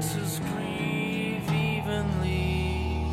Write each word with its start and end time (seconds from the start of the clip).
pulses 0.00 0.38
grieve 0.38 1.52
evenly. 1.52 3.04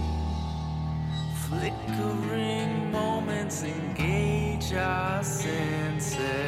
Flickering 1.35 2.89
moments 2.91 3.63
engage 3.63 4.71
our 4.71 5.21
senses. 5.21 6.46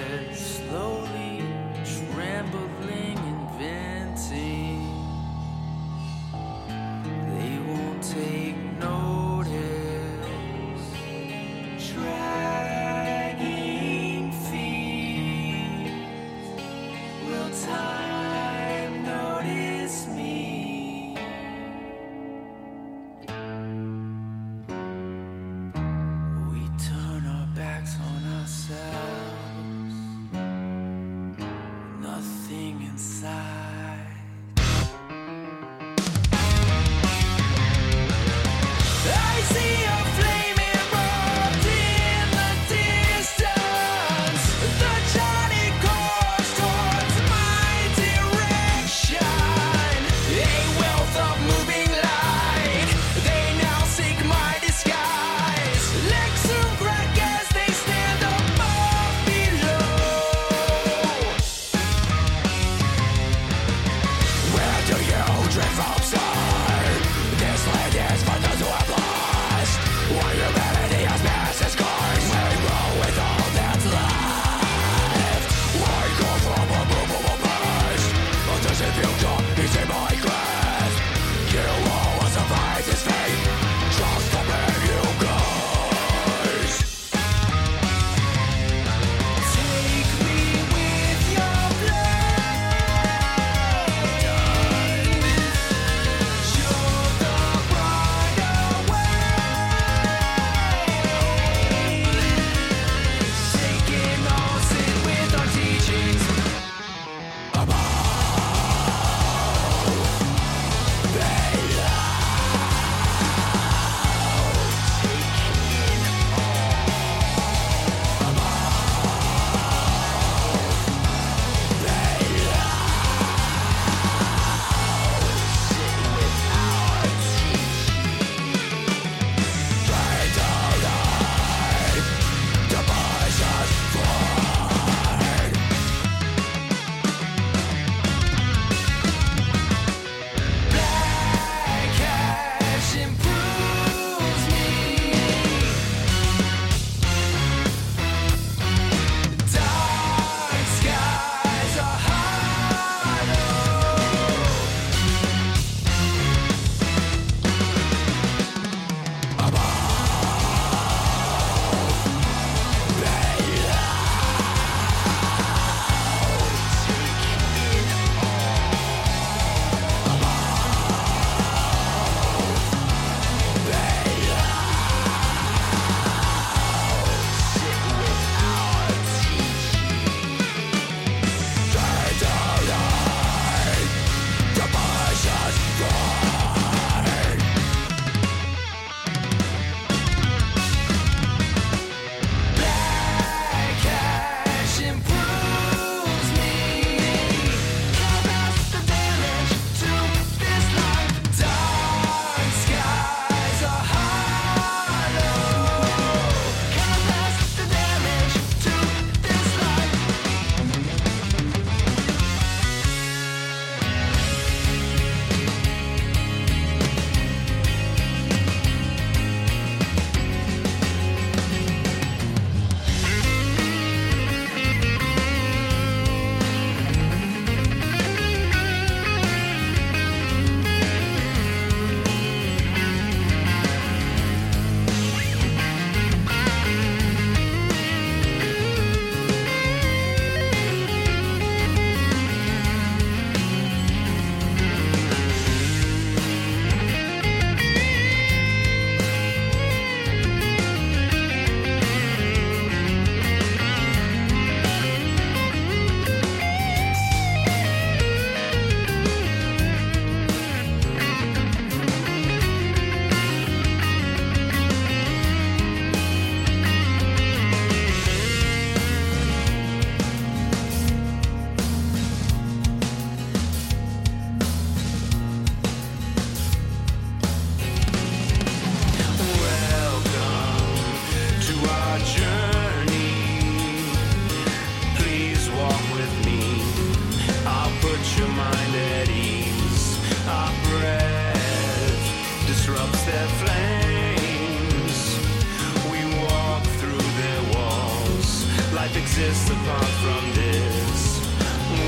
Exists 299.10 299.50
apart 299.50 299.92
from 300.04 300.24
this. 300.34 301.02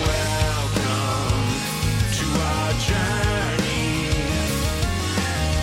Welcome 0.09 1.45
to 2.17 2.25
our 2.49 2.73
journey. 2.89 4.09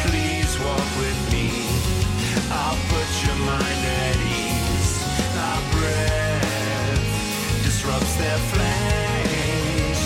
Please 0.06 0.52
walk 0.60 0.88
with 1.02 1.20
me. 1.32 1.50
I'll 2.52 2.78
put 2.94 3.10
your 3.26 3.38
mind 3.42 3.82
at 4.06 4.16
ease. 4.38 4.92
Our 5.46 5.62
breath 5.74 7.02
disrupts 7.64 8.14
their 8.22 8.38
flames. 8.54 10.02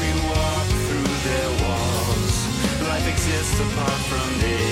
We 0.00 0.08
walk 0.32 0.68
through 0.86 1.12
their 1.28 1.50
walls. 1.64 2.34
Life 2.80 3.06
exists 3.06 3.60
apart 3.60 4.00
from 4.08 4.28
this. 4.40 4.65